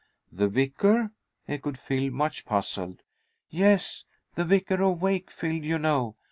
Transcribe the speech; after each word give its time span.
"The 0.31 0.47
vicar," 0.47 1.11
echoed 1.47 1.77
Phil, 1.77 2.09
much 2.11 2.43
puzzled. 2.43 3.03
"Yes, 3.51 4.03
the 4.33 4.43
Vicar 4.43 4.81
of 4.81 4.99
Wakefield, 5.03 5.63
you 5.63 5.77
know. 5.77 6.15